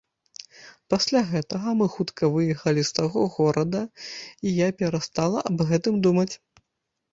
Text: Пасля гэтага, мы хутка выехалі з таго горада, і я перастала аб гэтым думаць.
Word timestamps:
Пасля 0.93 1.19
гэтага, 1.31 1.73
мы 1.81 1.87
хутка 1.97 2.23
выехалі 2.37 2.81
з 2.89 2.99
таго 3.01 3.21
горада, 3.35 3.83
і 4.47 4.57
я 4.57 4.73
перастала 4.83 5.47
аб 5.53 5.57
гэтым 5.71 5.95
думаць. 6.11 6.31